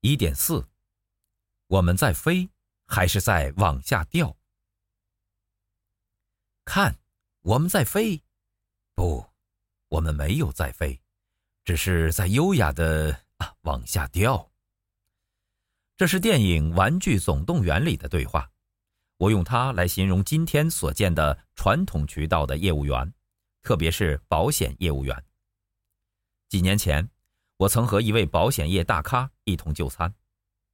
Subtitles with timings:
[0.00, 0.66] 一点四，
[1.66, 2.48] 我们在飞
[2.86, 4.34] 还是在往下掉？
[6.64, 6.98] 看，
[7.42, 8.22] 我们在飞，
[8.94, 9.26] 不，
[9.88, 10.98] 我们没有在飞，
[11.64, 14.50] 只是在优雅的啊往下掉。
[15.98, 18.50] 这是电影《玩具总动员》里的对话，
[19.18, 23.12] 我用它来形容今天所见的传统渠道的业务员，
[23.60, 25.24] 特别是保险业务员。
[26.48, 27.06] 几年前，
[27.60, 30.10] 我曾和一位保险业大咖一同就餐，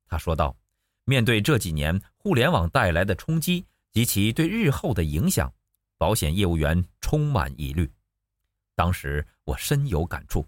[0.07, 0.57] 他说道
[1.03, 5.53] ：“面对这几年互联网带来的冲击及其对日后的影响，
[5.99, 7.91] 保险业务员充满疑虑。”
[8.77, 10.47] 当时我深有感触。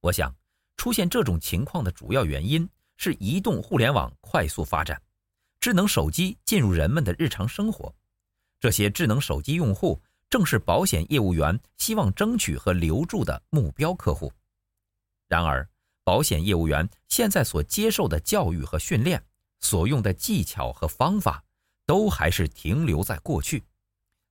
[0.00, 0.34] 我想，
[0.76, 5.00] 出现这种情况的主要原因是移动互联网快速发展，
[5.60, 7.94] 智能手机进入人们的日常生活，
[8.58, 14.32] 这些智能手机用户正是保险业务员希望争取和留住的目标客户。
[15.34, 15.68] 然而，
[16.04, 19.20] 保险业务员现在所接受的教育和训练，
[19.58, 21.42] 所用的技巧和方法，
[21.86, 23.64] 都还是停留在过去。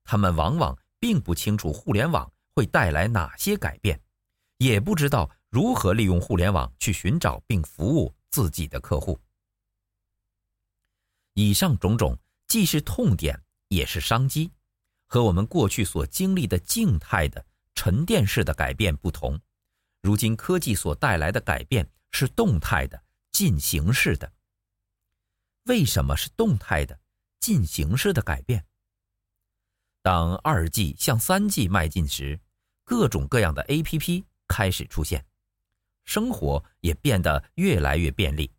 [0.06, 4.00] 他们往往并不清楚互联网会带来哪些改变，
[4.60, 9.20] 也不知道如何利用互联网去寻找并服务自己的客户。
[11.34, 12.18] 以上种种
[12.48, 14.50] 既是痛点，也是商机。
[15.06, 17.46] 和我们过去所经历的静态的
[17.76, 19.38] 沉淀式的改变不同。
[20.04, 23.02] 如今科技所带来的改变是动态的、
[23.32, 24.30] 进行式的。
[25.64, 27.00] 为什么是动态的、
[27.40, 28.66] 进行式的改变？
[30.02, 32.38] 当二 G 向三 G 迈进时，
[32.84, 35.26] 各种各样的 APP 开始出现，
[36.04, 38.52] 生活也变得越来越便利。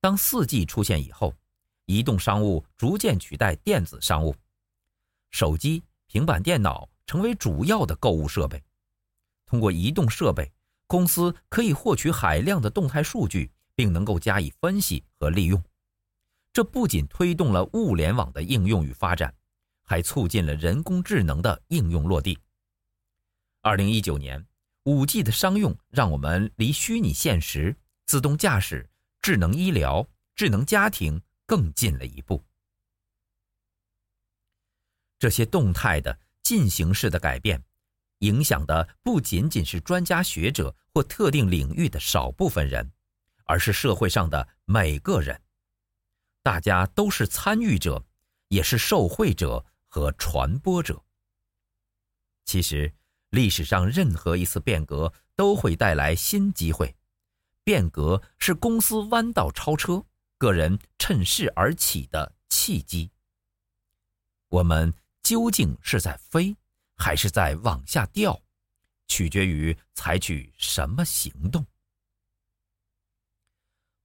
[0.00, 1.34] 当四 G 出现以后，
[1.84, 4.34] 移动商务逐渐取代电子商务，
[5.30, 8.64] 手机、平板电脑成为主要的购物设备。
[9.48, 10.52] 通过移动设备，
[10.86, 15.60] 公司可以获取海量的动态数据，并能够加以分析和利用。
[16.52, 19.34] 这不仅推动了物联网的应用与发展，
[19.84, 22.38] 还促进了人工智能的应用落地。
[23.62, 24.44] 二零一九年
[24.84, 27.74] ，5G 的商用让我们离虚拟现实、
[28.04, 28.86] 自动驾驶、
[29.22, 32.44] 智能医疗、智能家庭更近了一步。
[35.18, 37.62] 这些动态的、进行式的改变。
[38.18, 42.90] 影响的不仅仅是专家学者或特定领域的少部分人，
[43.44, 45.40] 而是社会上的每个人。
[46.42, 48.04] 大家都是参与者，
[48.48, 51.04] 也是受惠者和传播者。
[52.44, 52.92] 其实，
[53.30, 56.96] 历史上任何一次变革都会带来新机会。
[57.62, 60.02] 变革是公司弯道超车、
[60.38, 63.10] 个人趁势而起的契机。
[64.48, 66.56] 我们究竟是在飞，
[66.98, 68.38] 还是在往下掉，
[69.06, 71.64] 取决于采取什么行动。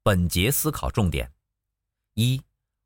[0.04, 1.30] 本节思考重点：
[2.14, 2.42] 一、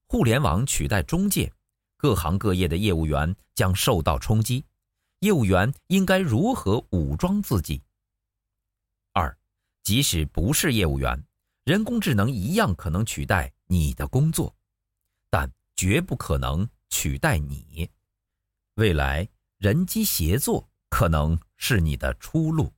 [0.07, 1.51] 互联网取代中介，
[1.97, 4.65] 各行各业的业务员将受到冲击，
[5.19, 7.83] 业务员应该如何武装自己？
[9.11, 9.37] 二、
[9.83, 11.21] 即使不是业务员，
[11.65, 14.55] 人工智能一样可能取代你的工作，
[15.29, 17.89] 但绝不可能取代你。
[18.75, 19.27] 未来。
[19.57, 22.71] 人机协作可能是你的出路。